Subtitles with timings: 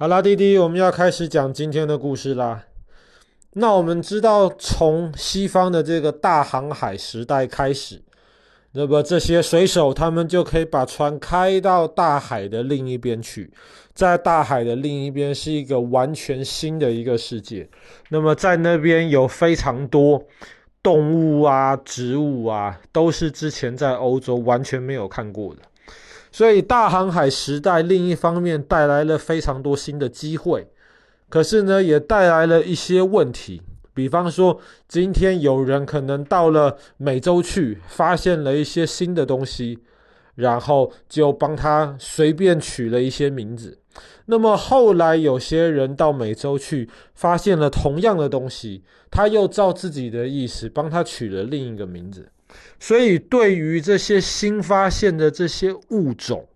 [0.00, 2.64] 好啦，弟弟，我们要开始讲今天的故事啦。
[3.52, 8.00] 那我们知道，从西方的这个大航海时代开始，
[8.72, 13.52] 那么这些水手他们就可以把船开到大海的另一边去，
[13.92, 17.68] 在大海的另一边是一个完全新的一个世界。
[18.08, 20.24] 那么在那边有非常多
[20.82, 25.60] 动物啊、植物啊，都是之前在欧洲完全没有看过的。
[26.32, 30.68] 所以，大航海时代另一方面带来了非常多新的机会，
[31.28, 33.62] 可是呢，也带来了一些问题。
[33.92, 39.80] 比方说，今天有人可能到了美洲去，发现了一些新的东西，
[40.36, 43.78] 然后就帮他随便取了一些名字。
[44.26, 52.30] 那么后来有些人到美洲去，发现了同样的东西，他又照自己的意思帮他取了另一个名字。
[52.78, 56.48] 所以，对于这些新发现的这些物种，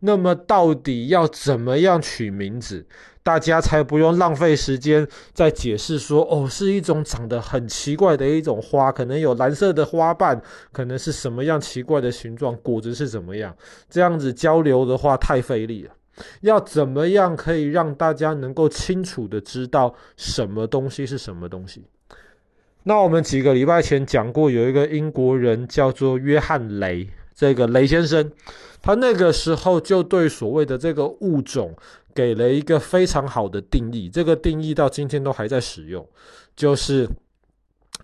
[0.00, 2.86] 那么到底要怎么样取名字，
[3.22, 10.40] 大家才不用浪费时间在解释说，哦，是一种长得很奇怪的一种花，可能有蓝色的花瓣，
[10.72, 13.56] 可能是什么样奇怪的形状，果子是怎么样？
[13.88, 15.92] 这样子交流的话太费力了。
[16.42, 21.86] 要怎么样可以让大家能够清楚的知道什么东西是什么东西？
[22.86, 28.30] 那我们几个礼拜前讲过，有一个英国人叫做约翰雷，这个雷先生，
[28.82, 31.74] 他那个时候就对所谓的这个物种
[32.14, 36.06] 给了一个非常好的定义，这个定义到今天都还在使用，
[36.54, 37.08] 就是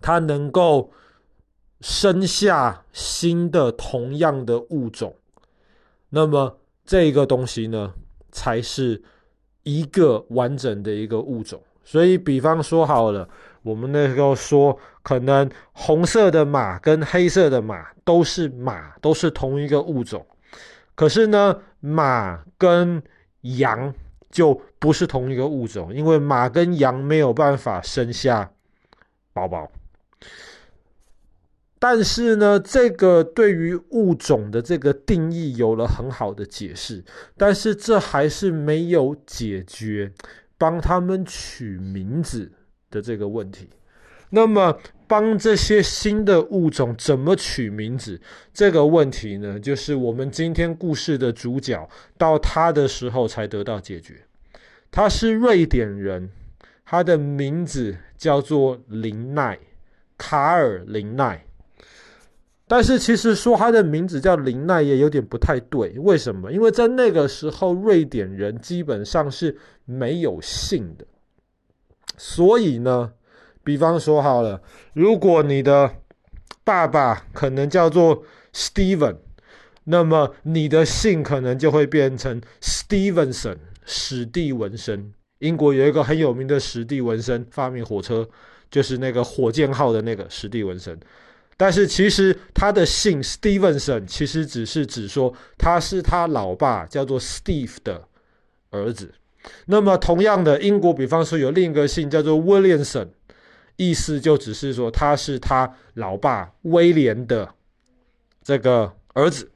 [0.00, 0.90] 它能够
[1.82, 5.14] 生下新的同样的物种，
[6.08, 7.92] 那么这个东西呢，
[8.32, 9.02] 才是
[9.64, 11.62] 一个完整的一个物种。
[11.84, 13.28] 所以，比方说好了。
[13.62, 20.26] 我们那时候说，可能红色的马跟黑色的马都是马，都是同一个物种。
[20.94, 23.02] 可是呢，马跟
[23.42, 23.94] 羊
[24.30, 28.50] 就不是同一个物种，因为马跟羊没有办法生下
[29.32, 29.70] 宝宝。
[31.78, 37.02] 但是呢，这个对于物种的这个定义有了很好的解释，
[37.38, 40.12] 但是这还是没有解决
[40.58, 42.52] 帮他们取名字
[42.90, 43.68] 的这个问题，
[44.30, 48.20] 那么帮这些新的物种怎么取名字？
[48.52, 54.14] 这个问题呢，就是我们今天故事的主角到他的时候才得到解决。
[54.90, 56.30] 他是瑞典人，
[56.84, 59.58] 他的名字叫做林奈，
[60.18, 61.44] 卡尔林奈。
[62.66, 66.52] 但是其实说他的名字叫林奈也有点不太对，为什么？
[66.52, 71.04] 因为在那个时候，瑞典人基本上是没有姓的。
[72.22, 73.14] 所以呢，
[73.64, 74.60] 比方说好了，
[74.92, 75.96] 如果你的
[76.62, 78.22] 爸爸可能叫做
[78.52, 79.16] Steven，
[79.84, 85.14] 那么你的姓可能就会变成 Stevenson，史蒂文森。
[85.38, 88.28] 英国有一个很有名的史蒂文森，发明火车，
[88.70, 91.00] 就是那个火箭号的那个史蒂文森。
[91.56, 98.06] 但是其实他的姓 Stevenson 其实只是指说他是他老爸叫做 Steve 的
[98.68, 99.10] 儿子。
[99.66, 103.08] 那么，同样的，英国比方说有另一个姓叫做 Williamson，
[103.76, 107.48] 意思就只是说他是他老爸威廉的
[108.42, 109.50] 这个儿子。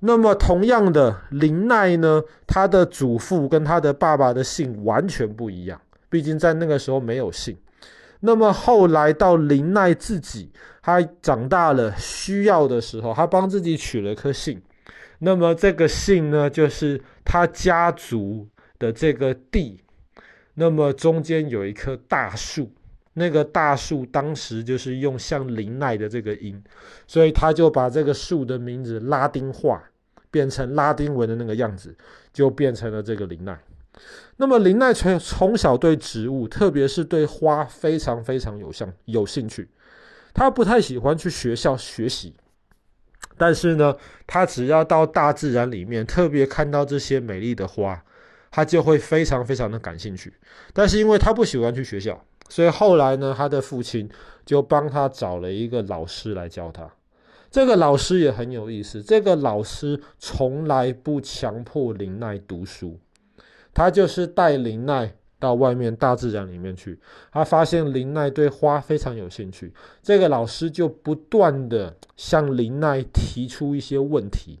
[0.00, 5.80] 那么，同样的，林奈呢，他的祖父跟他的爸爸的姓完全不一样，
[6.10, 7.56] 毕竟在那个时候没有姓。
[8.20, 10.52] 那么后来到林奈自己，
[10.82, 14.60] 他长大了需要的时候，他帮自己取了颗姓。
[15.20, 18.46] 那么这个姓呢，就是他家族。
[18.78, 19.80] 的这个地，
[20.54, 22.70] 那么中间有一棵大树，
[23.14, 26.62] 那个大树当时就是用像林奈的这个音，
[27.06, 29.82] 所以他就把这个树的名字拉丁化，
[30.30, 31.96] 变成拉丁文的那个样子，
[32.32, 33.58] 就变成了这个林奈。
[34.36, 39.68] 那么林奈从从小对植物，特别是对花非常非常有像有兴趣，
[40.32, 42.34] 他不太喜欢去学校学习，
[43.36, 43.96] 但是呢，
[44.26, 48.04] 他只要到大自然里面，特别看到这些美丽的花。
[48.50, 50.32] 他就会非常非常的感兴趣，
[50.72, 54.08] 但是因为他不喜欢去学校，所以后来呢，他的父亲
[54.44, 56.90] 就帮他找了一个老师来教他。
[57.50, 62.98] 这个老师也很有意思，这个老师从来不强迫林奈读书，
[63.72, 66.98] 他就是带林奈到外面大自然里面去。
[67.32, 69.72] 他发现林奈对花非常有兴趣，
[70.02, 74.60] 这个老师就不断的向林奈提出一些问题。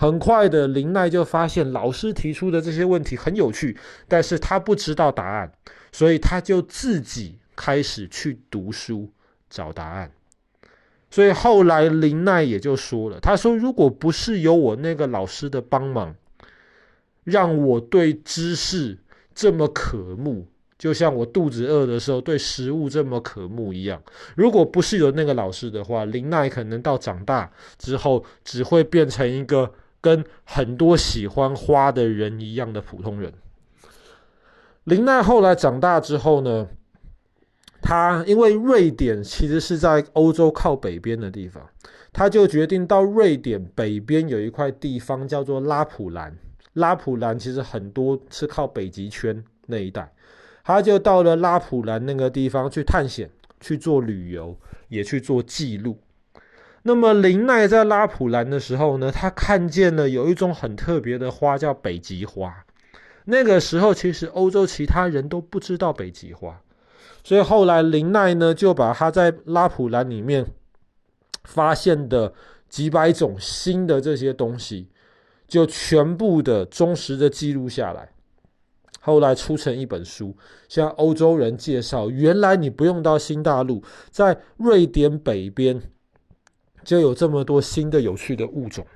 [0.00, 3.76] 很快的，林奈就发现老师提出的这些问题很有趣，
[4.08, 5.52] 但是他不知道答案，
[5.92, 9.10] 所以他就自己开始去读书
[9.50, 10.10] 找答案。
[11.10, 16.14] 所以后来林奈也就说了，他说：“如果不是有我那个老师的帮忙，
[17.24, 18.96] 让我对知识
[19.34, 20.46] 这么渴慕，
[20.78, 24.02] 就像我肚子饿的时候对食物这么渴慕一样。
[24.34, 29.70] 如果不是有那个老师的话，林奈可能到长大之后只会变成一个
[30.00, 33.32] 跟很多喜欢花的人一样的普通人。
[34.84, 36.68] 林奈后来长大之后呢，
[37.82, 41.68] 他因为瑞典其实是在欧洲靠北边的地方，
[42.12, 46.36] 他就决定到瑞典北边有一块地方叫做拉普兰。
[46.74, 50.12] 拉普兰其实很多是靠北极圈那一带，
[50.64, 53.28] 他就到了拉普兰那个地方去探险、
[53.60, 54.56] 去做旅游，
[54.88, 55.98] 也去做记录。
[56.82, 62.64] 那么林奈在拉普兰的时候呢，他看见了有一种很特别的花，叫北极花。
[63.26, 66.60] 那个时候，其实欧洲其他人都不知道北极花，
[67.22, 70.46] 所以后来林奈呢就把他在拉普兰里面
[71.44, 72.32] 发现的
[72.68, 74.88] 几百种新的这些东西，
[75.46, 78.08] 就全部的忠实的记录下来，
[79.00, 80.34] 后来出成一本书，
[80.66, 85.80] 向欧洲人介绍，原来你不用到新大陆，在瑞典北边
[86.84, 88.86] 就有这么多新的有趣的物种，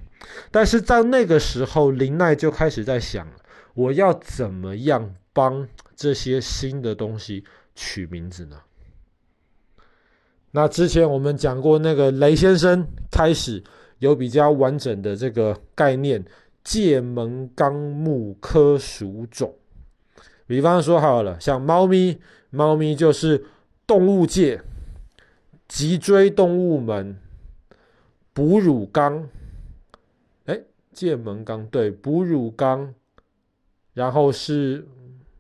[0.51, 3.27] 但是在那个时候，林奈就开始在想。
[3.75, 5.67] 我要怎么样帮
[5.97, 7.43] 这些新的东西
[7.75, 8.57] 取名字呢？
[10.53, 13.61] 那之前我们讲过，那个雷先生开始
[13.99, 16.25] 有比较完整的这个概念，
[16.63, 19.53] 界门纲目科属种。
[20.47, 22.21] 比方说好了，像猫咪，
[22.51, 23.45] 猫咪就是
[23.89, 24.63] 动物界
[25.67, 27.19] 脊椎动物门
[28.35, 29.27] 哺乳纲。
[30.45, 30.61] 哎，
[30.93, 32.93] 界门纲对，哺乳纲。
[33.95, 34.87] 然后是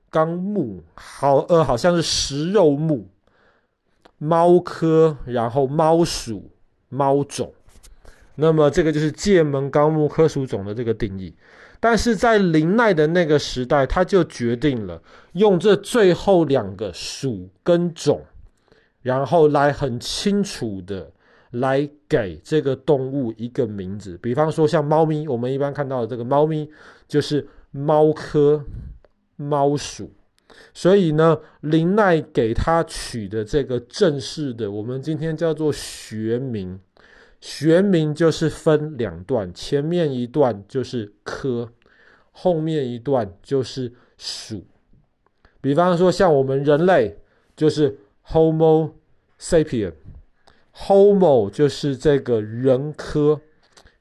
[0.08, 3.08] 纲目，好呃，好像是食肉目，
[4.16, 6.52] 猫科，然后猫属，
[6.88, 7.52] 猫种。
[8.36, 11.34] 那么这个就是界门纲目科属种的这个定义。
[11.80, 15.02] 但是在林奈的那个时代，他就决定了
[15.32, 18.24] 用这最后两个属跟种，
[19.02, 21.10] 然后来很清楚的
[21.54, 24.16] 来给这个动物一个名字。
[24.18, 26.70] 比方说像猫咪，我们一般看到的这个猫咪
[27.08, 27.46] 就是。
[27.76, 28.64] 猫科
[29.34, 30.12] 猫属，
[30.72, 36.78] 所以呢，林奈给他取的这个正式的，我们今天叫做学名。
[37.40, 41.68] 学名就是分两段，前面一段就是科，
[42.30, 44.64] 后面一段就是属。
[45.60, 47.18] 比方说，像我们人类
[47.56, 47.98] 就是
[48.28, 48.92] Homo
[49.40, 49.94] sapien
[50.76, 53.40] Homo 就是这个人科。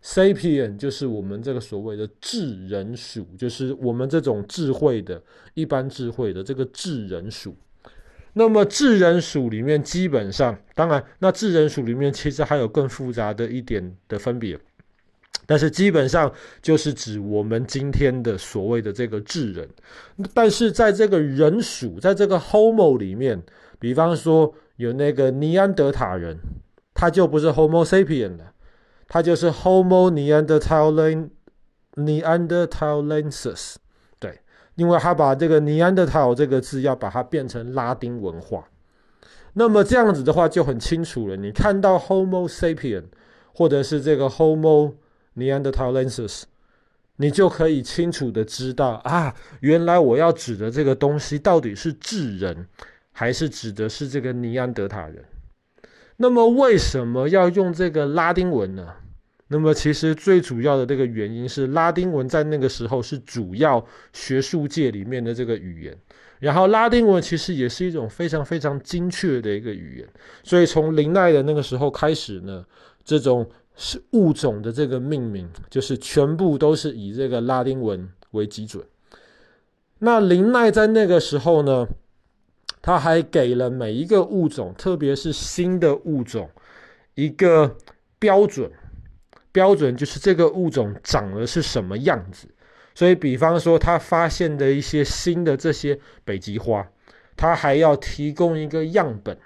[0.03, 5.23] Sapien 就是我们这个所谓的智人属，就是我们这种智慧的、
[5.53, 7.55] 一般智慧的这个智人属。
[8.33, 14.59] 那么智人属里面，基本上，当然，那智人属里面其实还有更复杂的一点的分别，
[15.45, 16.29] 但是基本上
[16.61, 19.69] 就是指我们今天的所谓的这个智人。
[20.33, 23.41] 但是在这个人属，在这个 Homo 里面，
[23.79, 26.37] 比方说有那个尼安德塔人，
[27.03, 28.53] 他就不是 Homo sapien 了。
[29.09, 30.09] 他就是 Homo
[31.95, 33.75] neanderthalensis，
[34.17, 34.39] 对，
[34.75, 38.69] 因为他把这个 Neanderthal 这个字要把它变成拉丁文化，
[39.51, 41.35] 那么这样子的话就很清楚了。
[41.35, 43.03] 你看到 Homo sapien
[43.53, 44.93] 或者是这个 Homo
[45.35, 46.43] neanderthalensis，
[47.17, 52.65] 你就可以清楚的知道啊，原来我要指的这个东西到底是智人，
[53.11, 55.25] 还是指的是这个尼安德塔人？
[56.23, 58.87] 那么为什么要用这个拉丁文呢？
[59.49, 65.97] 那么，其实最主要的这个原因是，拉丁文在那个时候是主要学术界里面的这个语言。
[66.39, 70.07] 然后，拉丁文其实也是一种非常非常精确的一个语言。
[70.43, 72.63] 所以，从林奈的那个时候开始呢，
[73.03, 78.81] 这种是物种的这个命名，就是全部都是以这个拉丁文为基准。
[79.99, 81.85] 那林奈在那个时候呢，
[82.83, 86.47] 他还给了每一个物种，特别是新的物种，
[87.15, 87.77] 一个
[88.19, 88.69] 标准。
[89.53, 92.47] 标准就是这个物种长的是什么样子，
[92.95, 96.89] 所以比方说他发现的一些新的这些北极花，
[97.37, 99.37] 他还要提供一个样本，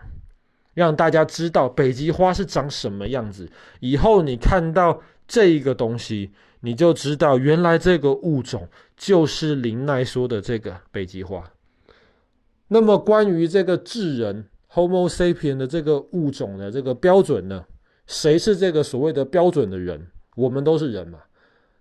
[0.73, 3.51] 让大家知道北极花是长什么样子。
[3.81, 11.43] 以后你看到这一个东西，你就知道原来这个物种就是林奈说的这个北极花。
[12.67, 17.65] 那么关于这个智人 Homo sapien 的这个物种的这个标准呢？
[18.05, 20.07] 谁是这个所谓的标准的人？
[20.35, 21.19] 我们都是人嘛。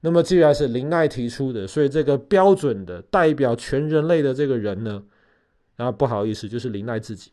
[0.01, 5.03] 那么既然是林奈提出的，所以这个标准的代表全人类的这个人呢，
[5.77, 7.31] 啊，不好意思，就是林奈自己。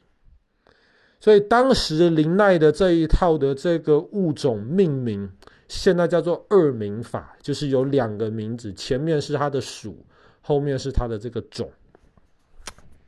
[1.19, 5.29] 所以当时林奈的这一套的这个物种命名，
[5.67, 10.05] 现在叫做二名法，就是有两个名字，前面是它的属，
[10.41, 11.71] 后面是它的这个种。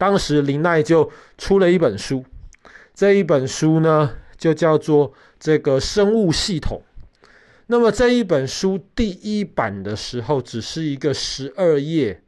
[0.06, 2.24] 当时林奈就出了一本书，
[2.94, 6.84] 这一本书呢就叫做这个生物系统。
[7.66, 12.22] 那么这一本书第一版的时候只是一个十二页，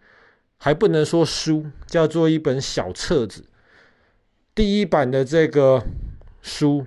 [0.57, 3.45] 还不能说书，叫做一本小册子。
[4.55, 5.83] 第一版的这个
[6.41, 6.83] 书，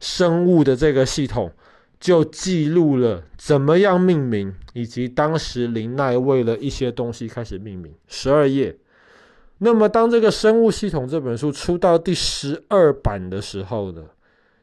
[0.00, 1.52] 生物的这个系统，
[2.00, 7.94] 就记录了怎么样命名，以及当时林奈为了一些东西开始命名。
[8.08, 8.76] 十二页。
[9.58, 14.04] 那么当这个生物系统这本书出到第十二版的时候呢，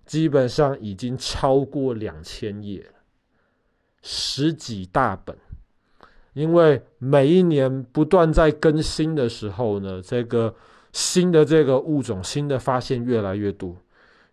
[0.06, 3.00] 基本上已经超过两千页了。
[4.04, 5.36] 十几大本，
[6.34, 10.54] 因为每一年不断在更新的时候呢，这个
[10.92, 13.78] 新的这个物种、新的发现越来越多，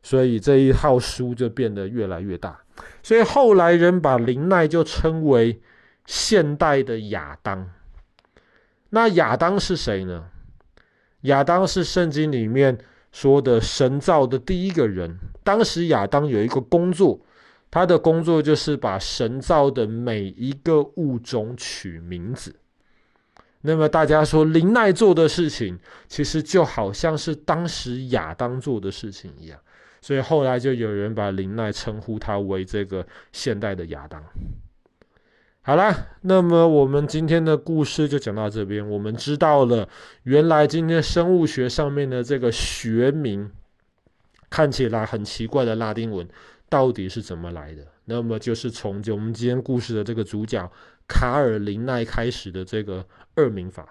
[0.02, 2.58] 所以这一套书就变得越来越大。
[3.02, 5.60] 所以后来人把林奈就称为
[6.06, 7.70] 现代的亚当。
[8.90, 10.30] 那亚当是谁呢？
[11.22, 12.78] 亚当是圣经里面
[13.12, 15.18] 说的神造的第一个人。
[15.42, 17.20] 当时亚当有一个工作。
[17.70, 22.56] 他的工作就是把神造的每一个物种取名字。
[23.60, 29.60] 那么大家说林奈做的事情，其实就好像是当时亚当做的事情一样。
[30.00, 34.24] 所以后来就有人把林奈称呼他为这个现代的亚当。
[35.68, 38.88] 好啦，那么我们今天的故事就讲到这边。
[38.88, 39.86] 我们知道了，
[40.22, 43.50] 原来今天生物学上面的这个学名
[44.48, 46.26] 看起来很奇怪的拉丁文。
[46.70, 47.86] 到底是怎么来的？
[48.06, 50.72] 那么就是从我们今天故事的这个主角
[51.06, 53.86] 卡尔林奈开始的这个二名法。